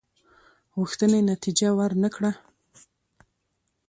غوښتنې 0.77 1.19
نتیجه 1.31 1.69
ورنه 1.79 2.09
کړه. 2.15 2.31